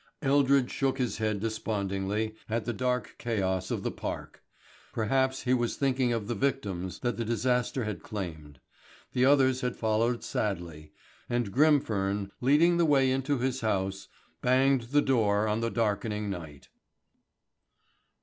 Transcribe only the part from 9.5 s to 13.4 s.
had followed sadly, and Grimfern, leading the way into